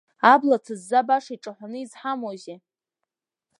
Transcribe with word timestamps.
Абла 0.31 0.57
ҭызза 0.63 0.99
баша 1.07 1.33
иҿаҳәаны 1.35 1.77
изҳамоузеи… 1.81 2.59